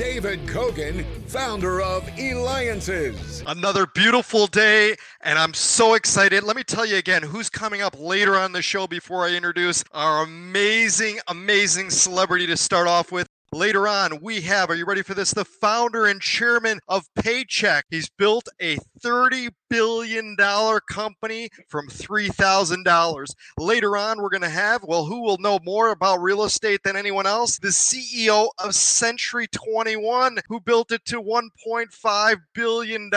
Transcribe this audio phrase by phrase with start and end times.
[0.00, 3.42] David Kogan, founder of Eliances.
[3.46, 6.42] Another beautiful day, and I'm so excited.
[6.42, 9.84] Let me tell you again who's coming up later on the show before I introduce
[9.92, 13.26] our amazing, amazing celebrity to start off with.
[13.52, 15.32] Later on, we have, are you ready for this?
[15.32, 17.82] The founder and chairman of Paychex.
[17.90, 20.36] He's built a $30 billion
[20.88, 23.26] company from $3,000.
[23.58, 26.96] Later on, we're going to have, well, who will know more about real estate than
[26.96, 27.58] anyone else?
[27.58, 33.10] The CEO of Century 21, who built it to $1.5 billion.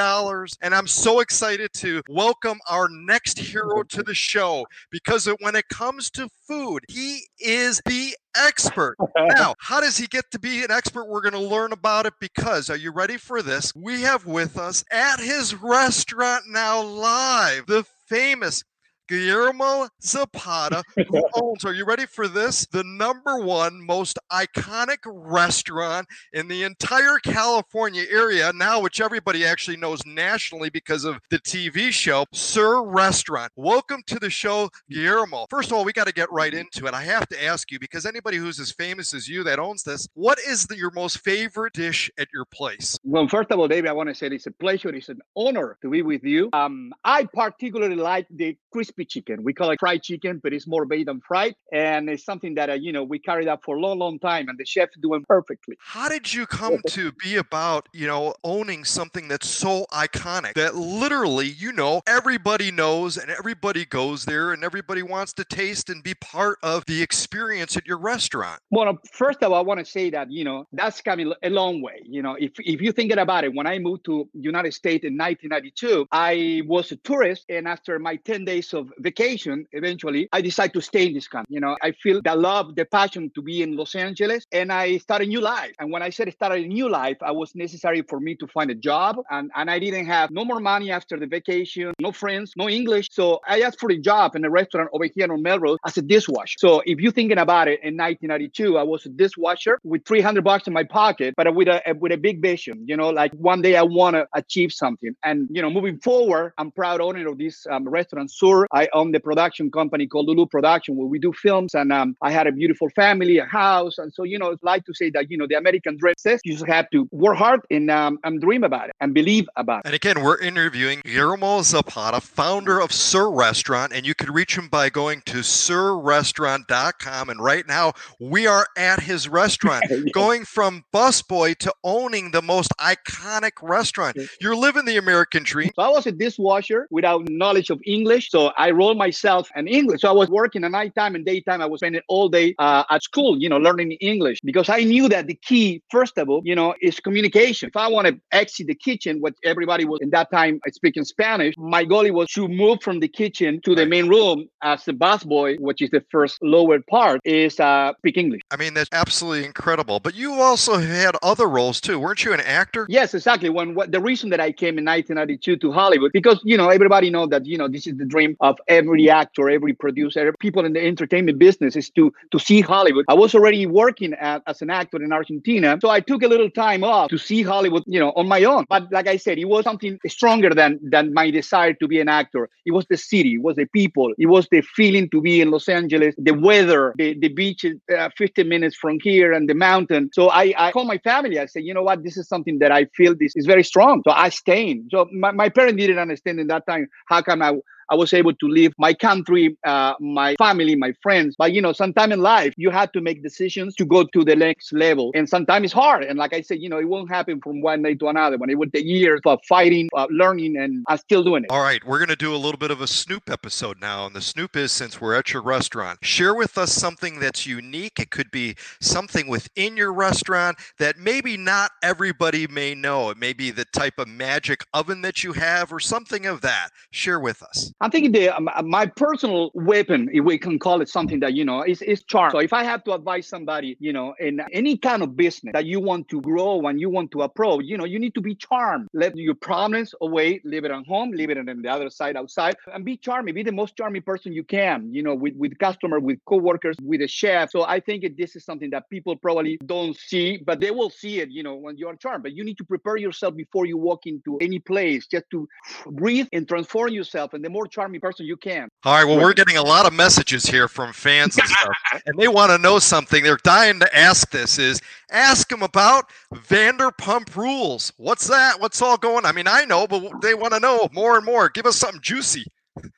[0.62, 5.68] And I'm so excited to welcome our next hero to the show because when it
[5.70, 8.96] comes to food, he is the expert.
[9.16, 11.08] now, how does he get to be an expert?
[11.08, 13.74] We're going to learn about it because, are you ready for this?
[13.76, 18.64] We have with us at his restaurant now live the famous
[19.10, 22.66] Guillermo Zapata, who owns, are you ready for this?
[22.68, 29.76] The number one most iconic restaurant in the entire California area now, which everybody actually
[29.76, 33.52] knows nationally because of the TV show, Sur Restaurant.
[33.58, 35.48] Welcome to the show, Guillermo.
[35.50, 36.94] First of all, we got to get right into it.
[36.94, 40.08] I have to ask you, because anybody who's as famous as you that owns this,
[40.14, 42.98] what is the, your most favorite dish at your place?
[43.04, 45.78] Well, first of all, David, I want to say it's a pleasure, it's an honor
[45.82, 46.50] to be with you.
[46.54, 49.44] Um, I particularly like the crispy chicken.
[49.44, 51.56] We call it fried chicken, but it's more baked than fried.
[51.72, 54.50] And it's something that, uh, you know, we carried out for a long, long time
[54.50, 55.78] and the chef doing perfectly.
[55.80, 60.76] How did you come to be about, you know, owning something that's so iconic that
[60.76, 66.04] literally, you know, everybody knows and everybody goes there and everybody wants to taste and
[66.04, 68.60] be part of the experience at your restaurant?
[68.72, 71.82] Well, first of all, I want to say that, you know, that's coming a long
[71.82, 72.02] way.
[72.04, 75.18] You know, if, if you thinking about it, when I moved to United States in
[75.18, 77.46] 1992, I was a tourist.
[77.50, 81.54] And after my 10 days of vacation, eventually, I decided to stay in this country.
[81.54, 84.98] You know, I feel the love, the passion to be in Los Angeles, and I
[84.98, 85.74] started a new life.
[85.80, 88.72] And when I said started a new life, I was necessary for me to find
[88.72, 92.54] a job, and, and I didn't have no more money after the vacation, no friends,
[92.58, 93.10] no English.
[93.12, 96.02] So I asked for a job in a restaurant over here on Melrose as a
[96.02, 96.56] dishwasher.
[96.58, 100.68] So if you're thinking about it, in 1992, I was a dishwasher with 300 bucks
[100.68, 102.86] in my pocket, but with a with a big vision.
[102.88, 105.16] You know, like one day I want to achieve something.
[105.24, 108.68] And you know, moving forward, I'm proud owner of this um, restaurant, SUR.
[108.74, 111.76] I own the production company called Lulu Production, where we do films.
[111.76, 114.00] And um, I had a beautiful family, a house.
[114.00, 116.42] And so, you know, it's like to say that, you know, the American dream says
[116.44, 119.80] you just have to work hard and, um, and dream about it and believe about
[119.80, 119.86] it.
[119.86, 123.94] And again, we're interviewing Guillermo Zapata, founder of Sur Restaurant.
[123.94, 127.30] And you can reach him by going to surrestaurant.com.
[127.30, 130.00] And right now, we are at his restaurant, yeah.
[130.14, 134.18] going from busboy to owning the most iconic restaurant.
[134.42, 135.72] You're living the American dream.
[135.76, 138.32] So I was a dishwasher without knowledge of English.
[138.32, 140.02] So I rolled myself in English.
[140.02, 141.62] So I was working at nighttime and daytime.
[141.62, 145.10] I was spending all day uh, at school, you know, learning English because I knew
[145.10, 147.70] that the key, first of all, you know, is communication.
[147.70, 151.54] If I want to exit the kitchen, what everybody was in that time speaking Spanish,
[151.58, 155.60] my goal was to move from the kitchen to the main room as the busboy,
[155.60, 158.42] which is the first lower part, is uh, speak English.
[158.52, 160.00] I mean, that's absolutely incredible.
[160.00, 162.34] But you also had other roles too, weren't you?
[162.34, 162.86] An actor?
[162.90, 163.50] Yes, exactly.
[163.50, 167.10] When what, the reason that I came in 1992 to Hollywood because you know everybody
[167.10, 170.74] know that you know this is the dream of every actor, every producer, people in
[170.74, 173.06] the entertainment business is to to see Hollywood.
[173.08, 176.50] I was already working at, as an actor in Argentina, so I took a little
[176.50, 178.66] time off to see Hollywood, you know, on my own.
[178.70, 182.10] But like I said, it was something stronger than than my desire to be an
[182.10, 182.50] actor.
[182.66, 185.52] It was the city, it was the people, it was the feeling to be in
[185.52, 190.10] Los Angeles, the weather, the the beach uh, 15 minutes from here, and the mountain.
[190.14, 191.40] So I I called my family.
[191.40, 194.02] I said, you know what, this is something that I feel this is very strong.
[194.06, 194.88] So I stayed.
[194.92, 197.54] So my, my parents didn't understand in that time how come I
[197.94, 201.36] I was able to leave my country, uh, my family, my friends.
[201.38, 204.36] But you know, sometime in life, you have to make decisions to go to the
[204.36, 206.04] next level, and sometimes it's hard.
[206.04, 208.40] And like I said, you know, it won't happen from one day to another.
[208.40, 211.52] When it would take years of fighting, uh, learning, and I'm still doing it.
[211.52, 214.22] All right, we're gonna do a little bit of a Snoop episode now, and the
[214.22, 218.00] Snoop is since we're at your restaurant, share with us something that's unique.
[218.00, 223.12] It could be something within your restaurant that maybe not everybody may know.
[223.12, 226.70] It may be the type of magic oven that you have, or something of that.
[226.90, 227.72] Share with us.
[227.84, 231.44] I'm thinking the um, my personal weapon, if we can call it something that you
[231.44, 232.32] know is is charm.
[232.32, 235.66] So if I have to advise somebody, you know, in any kind of business that
[235.66, 238.36] you want to grow and you want to approach, you know, you need to be
[238.36, 238.88] charmed.
[238.94, 242.56] Let your problems away, leave it at home, leave it on the other side outside,
[242.74, 243.36] and be charming.
[243.36, 244.94] Be the most charming person you can.
[244.94, 247.52] You know, with with customer, with coworkers, with a chef.
[247.52, 251.20] So I think this is something that people probably don't see, but they will see
[251.20, 251.32] it.
[251.32, 252.24] You know, when you are charmed.
[252.24, 255.50] But you need to prepare yourself before you walk into any place, just to
[255.88, 257.34] breathe and transform yourself.
[257.34, 258.68] And the more more charming person you can.
[258.84, 259.06] All right.
[259.06, 262.52] Well, we're getting a lot of messages here from fans and stuff, and they want
[262.52, 263.24] to know something.
[263.24, 264.60] They're dying to ask this.
[264.60, 264.82] Is
[265.12, 267.94] ask them about Vanderpump Rules.
[267.98, 268.60] What's that?
[268.60, 269.18] What's all going?
[269.18, 269.26] On?
[269.26, 271.50] I mean, I know, but they want to know more and more.
[271.50, 272.46] Give us something juicy.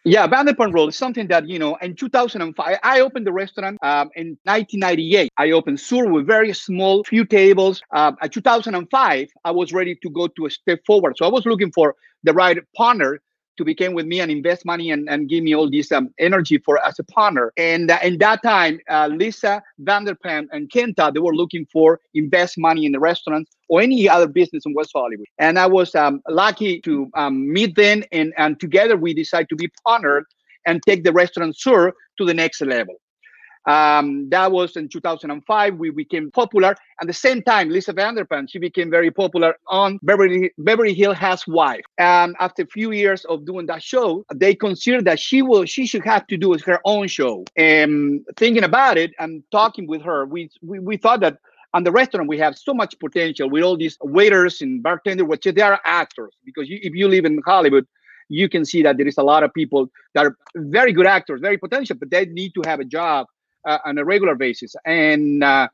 [0.06, 4.10] Yeah, Vanderpump Rules is something that, you know, in 2005, I opened the restaurant um,
[4.16, 5.30] in 1998.
[5.38, 7.82] I opened Sur with very small, few tables.
[7.92, 11.18] Uh, in 2005, I was ready to go to a step forward.
[11.18, 13.20] So I was looking for the right partner
[13.57, 16.57] to become with me and invest money and, and give me all this um, energy
[16.57, 17.52] for as a partner.
[17.57, 22.00] And uh, in that time, uh, Lisa Vanderpump and Ken Todd, they were looking for
[22.13, 25.28] invest money in the restaurants or any other business in West Hollywood.
[25.40, 29.56] And I was um, lucky to um, meet them, and, and together we decided to
[29.56, 30.25] be partnered
[30.66, 32.96] and take the restaurant Sur to the next level.
[33.66, 35.76] Um, that was in 2005.
[35.76, 36.76] We became popular.
[37.02, 41.84] At the same time, Lisa Vanderpump, she became very popular on Beverly, Beverly Hill Housewife.
[41.98, 45.86] And after a few years of doing that show, they considered that she will, she
[45.88, 47.44] should have to do her own show.
[47.58, 51.40] And thinking about it and talking with her, we, we, we thought that
[51.74, 55.44] on the restaurant we have so much potential with all these waiters and bartenders, which
[55.44, 56.34] they are actors.
[56.46, 57.86] Because you, if you live in Hollywood,
[58.30, 61.42] you can see that there is a lot of people that are very good actors,
[61.42, 63.28] very potential, but they need to have a job
[63.66, 64.76] uh, on a regular basis.
[64.86, 65.68] And uh,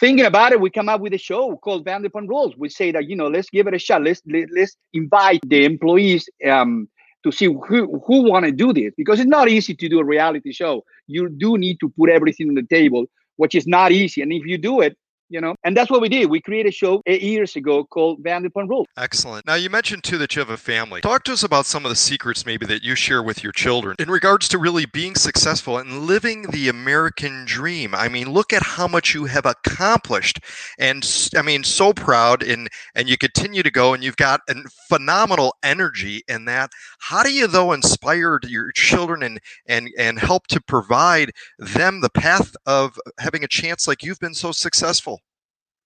[0.00, 2.56] thinking about it, we come up with a show called Vanderpump Rules.
[2.56, 4.02] We say that you know, let's give it a shot.
[4.02, 6.88] Let's let, us let us invite the employees um,
[7.24, 10.04] to see who who want to do this because it's not easy to do a
[10.04, 10.84] reality show.
[11.06, 14.22] You do need to put everything on the table, which is not easy.
[14.22, 14.96] And if you do it,
[15.32, 15.54] you know?
[15.64, 16.30] And that's what we did.
[16.30, 18.86] We created a show eight years ago called vanderpump rules.
[18.96, 19.46] Excellent.
[19.46, 21.00] Now you mentioned too that you have a family.
[21.00, 23.96] Talk to us about some of the secrets maybe that you share with your children
[23.98, 27.94] in regards to really being successful and living the american dream.
[27.94, 30.40] I mean look at how much you have accomplished
[30.78, 34.54] and i mean so proud and and you continue to go and you've got a
[34.88, 36.70] phenomenal energy in that.
[36.98, 42.10] How do you though inspire your children and and and help to provide them the
[42.10, 45.21] path of having a chance like you've been so successful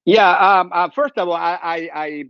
[0.06, 0.60] yeah.
[0.60, 2.24] Um, uh, first of all, I, I, I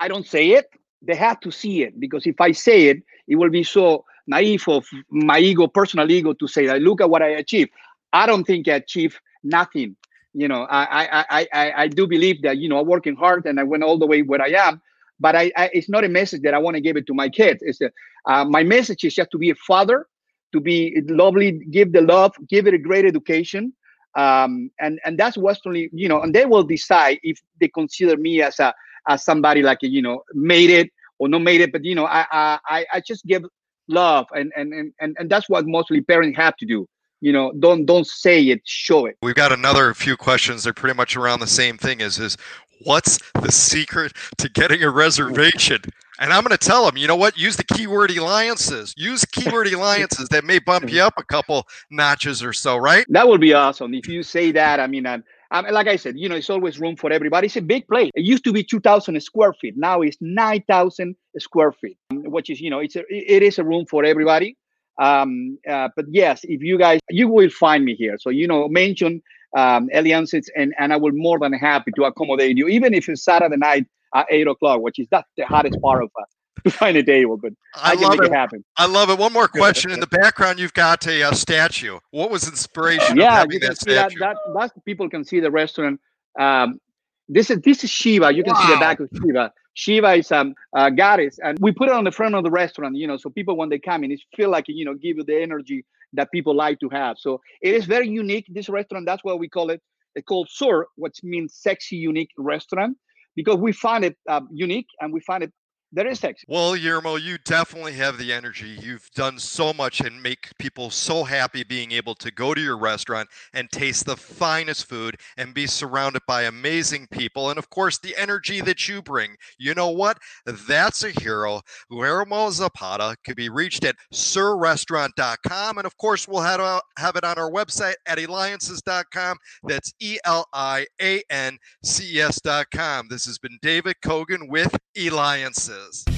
[0.00, 0.66] I don't say it.
[1.02, 4.66] They have to see it because if I say it, it will be so naive
[4.68, 7.70] of my ego, personal ego, to say that look at what I achieved.
[8.12, 9.96] I don't think I achieved nothing.
[10.34, 13.60] You know, I I I I, do believe that you know I'm working hard and
[13.60, 14.80] I went all the way where I am.
[15.20, 17.28] But I, I it's not a message that I want to give it to my
[17.28, 17.62] kids.
[17.62, 17.90] It's a,
[18.26, 20.06] uh, my message is just to be a father,
[20.52, 23.72] to be lovely, give the love, give it a great education,
[24.18, 28.42] um, and and that's what's you know, and they will decide if they consider me
[28.42, 28.74] as a
[29.06, 31.70] as somebody like you know made it or not made it.
[31.70, 32.26] But you know, I
[32.68, 33.44] I I just give
[33.86, 36.88] love, and and and and that's what mostly parents have to do.
[37.20, 39.16] You know don't don't say it show it.
[39.22, 40.64] We've got another few questions.
[40.64, 42.00] They're pretty much around the same thing.
[42.00, 42.36] Is is
[42.84, 45.80] what's the secret to getting a reservation
[46.18, 47.38] and I'm going to tell them, you know what?
[47.38, 48.92] Use the keyword eliances.
[48.96, 53.06] Use keyword eliances that may bump you up a couple notches or so, right?
[53.08, 54.80] That would be awesome if you say that.
[54.80, 57.46] I mean, I'm, I'm, like I said, you know, it's always room for everybody.
[57.46, 58.10] It's a big place.
[58.14, 59.74] It used to be 2,000 square feet.
[59.76, 63.86] Now it's 9,000 square feet, which is, you know, it's a, it is a room
[63.86, 64.56] for everybody.
[65.00, 68.18] Um, uh, but yes, if you guys, you will find me here.
[68.18, 69.22] So, you know, mention
[69.56, 73.24] um, eliances and, and I will more than happy to accommodate you, even if it's
[73.24, 76.24] Saturday night at eight o'clock, which is that's the hardest part of uh,
[76.64, 78.24] to find a table, but I, I can make it.
[78.26, 78.32] it.
[78.32, 78.64] happen.
[78.76, 79.18] I love it.
[79.18, 79.92] One more question.
[79.92, 81.98] In the background, you've got a, a statue.
[82.10, 83.16] What was inspiration?
[83.16, 84.84] Yeah, you can that see that, that, that.
[84.84, 86.00] People can see the restaurant.
[86.38, 86.80] Um,
[87.28, 88.32] this is this is Shiva.
[88.34, 88.66] You can wow.
[88.66, 89.52] see the back of Shiva.
[89.74, 92.96] Shiva is um, a goddess, and we put it on the front of the restaurant.
[92.96, 95.24] You know, so people when they come in, it feel like you know, give you
[95.24, 97.16] the energy that people like to have.
[97.18, 98.46] So it is very unique.
[98.48, 99.06] This restaurant.
[99.06, 99.80] That's why we call it.
[100.14, 102.96] It's called Sur, which means sexy, unique restaurant
[103.38, 105.52] because we find it uh, unique and we find it
[105.90, 106.44] there is sexy.
[106.48, 108.76] Well, Guillermo, you definitely have the energy.
[108.80, 112.76] You've done so much and make people so happy being able to go to your
[112.76, 117.48] restaurant and taste the finest food and be surrounded by amazing people.
[117.48, 119.36] And of course, the energy that you bring.
[119.58, 120.18] You know what?
[120.44, 121.62] That's a hero.
[121.90, 125.78] Guillermo Zapata could be reached at surrestaurant.com.
[125.78, 129.38] And of course, we'll have, uh, have it on our website at eliances.com.
[129.62, 133.08] That's E L I A N C E S.com.
[133.08, 136.17] This has been David Kogan with Eliances is.